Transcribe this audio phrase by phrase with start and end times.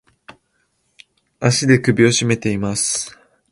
[1.39, 3.19] 足で首をしめています。